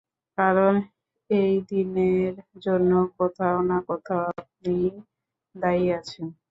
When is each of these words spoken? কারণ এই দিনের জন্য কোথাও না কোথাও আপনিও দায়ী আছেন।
কারণ 0.37 0.73
এই 1.29 1.53
দিনের 1.69 2.33
জন্য 2.65 2.91
কোথাও 3.17 3.57
না 3.69 3.77
কোথাও 3.89 4.23
আপনিও 4.33 4.95
দায়ী 5.55 5.85
আছেন। 5.99 6.27